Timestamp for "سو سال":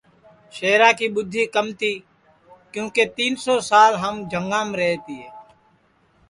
3.43-3.91